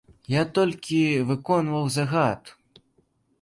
[0.33, 1.01] Я толькі
[1.31, 2.53] выконваў загад.